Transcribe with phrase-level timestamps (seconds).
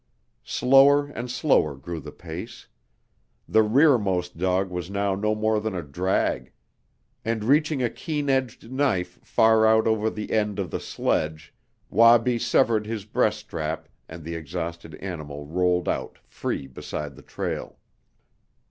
[0.47, 2.67] Slower and slower grew the pace.
[3.47, 6.53] The rearmost dog was now no more than a drag,
[7.23, 11.53] and reaching a keen edged knife far out over the end of the sledge
[11.91, 17.77] Wabi severed his breast strap and the exhausted animal rolled out free beside the trail.